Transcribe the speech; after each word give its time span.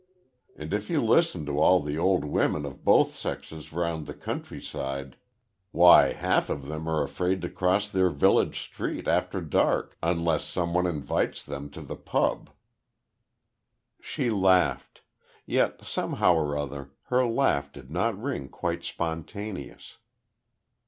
And 0.55 0.73
if 0.73 0.89
you 0.89 0.99
listen 0.99 1.45
to 1.45 1.59
all 1.59 1.79
the 1.79 1.95
old 1.99 2.25
women 2.25 2.65
of 2.65 2.83
both 2.83 3.11
sexes 3.11 3.71
round 3.71 4.07
the 4.07 4.15
country 4.15 4.59
side, 4.59 5.15
why 5.69 6.13
half 6.13 6.49
of 6.49 6.65
them 6.65 6.89
are 6.89 7.03
afraid 7.03 7.39
to 7.43 7.51
cross 7.51 7.87
their 7.87 8.09
village 8.09 8.59
street 8.61 9.07
after 9.07 9.41
dark, 9.41 9.95
unless 10.01 10.43
some 10.45 10.73
one 10.73 10.87
invites 10.87 11.43
them 11.43 11.69
to 11.69 11.81
the 11.83 11.95
pub." 11.95 12.49
She 14.01 14.31
laughed; 14.31 15.03
yet 15.45 15.85
somehow 15.85 16.33
or 16.33 16.57
other 16.57 16.89
her 17.09 17.23
laugh 17.23 17.71
did 17.71 17.91
not 17.91 18.19
ring 18.19 18.49
quite 18.49 18.83
spontaneous. 18.83 19.99